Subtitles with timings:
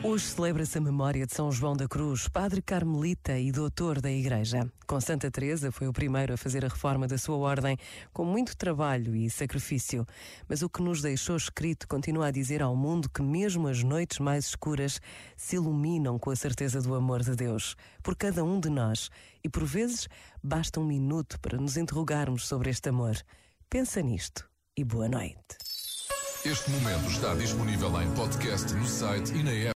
[0.00, 4.70] Hoje celebra-se a memória de São João da Cruz, padre carmelita e doutor da Igreja.
[4.86, 7.76] Com Santa Teresa foi o primeiro a fazer a reforma da sua ordem,
[8.12, 10.06] com muito trabalho e sacrifício.
[10.48, 14.20] Mas o que nos deixou escrito continua a dizer ao mundo que mesmo as noites
[14.20, 15.00] mais escuras
[15.36, 19.10] se iluminam com a certeza do amor de Deus por cada um de nós.
[19.42, 20.08] E por vezes
[20.40, 23.16] basta um minuto para nos interrogarmos sobre este amor.
[23.68, 25.58] Pensa nisto e boa noite.
[26.44, 29.66] Este momento está disponível em podcast no site e na app.